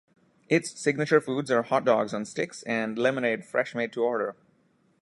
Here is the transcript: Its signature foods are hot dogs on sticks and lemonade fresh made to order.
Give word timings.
Its 0.49 0.71
signature 0.79 1.21
foods 1.21 1.51
are 1.51 1.61
hot 1.61 1.85
dogs 1.85 2.11
on 2.11 2.25
sticks 2.25 2.63
and 2.63 2.97
lemonade 2.97 3.45
fresh 3.45 3.75
made 3.75 3.93
to 3.93 4.01
order. 4.01 4.35